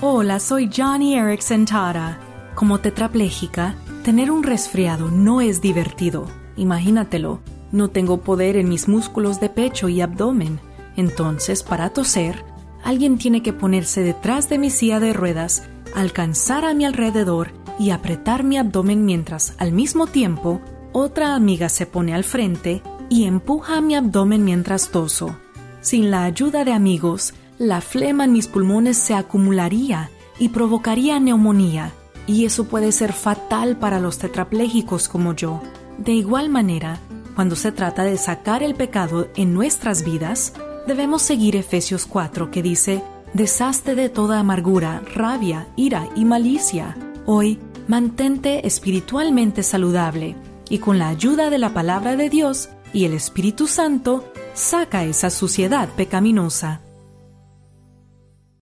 [0.00, 2.20] Hola, soy Johnny Erickson Tara.
[2.54, 3.74] Como tetrapléjica,
[4.04, 6.28] tener un resfriado no es divertido.
[6.56, 7.40] Imagínatelo,
[7.72, 10.60] no tengo poder en mis músculos de pecho y abdomen.
[10.96, 12.44] Entonces, para toser,
[12.84, 15.64] alguien tiene que ponerse detrás de mi silla de ruedas,
[15.96, 20.60] alcanzar a mi alrededor y apretar mi abdomen mientras, al mismo tiempo,
[20.92, 25.36] otra amiga se pone al frente y empuja mi abdomen mientras toso.
[25.80, 31.92] Sin la ayuda de amigos, la flema en mis pulmones se acumularía y provocaría neumonía,
[32.26, 35.60] y eso puede ser fatal para los tetraplégicos como yo.
[35.98, 37.00] De igual manera,
[37.34, 40.52] cuando se trata de sacar el pecado en nuestras vidas,
[40.86, 43.02] debemos seguir Efesios 4 que dice,
[43.34, 46.96] Deshazte de toda amargura, rabia, ira y malicia.
[47.26, 50.36] Hoy, mantente espiritualmente saludable
[50.70, 55.30] y con la ayuda de la palabra de Dios y el Espíritu Santo, saca esa
[55.30, 56.80] suciedad pecaminosa.